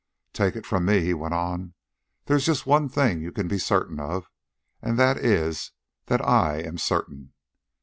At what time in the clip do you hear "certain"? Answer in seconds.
3.59-3.99, 6.79-7.33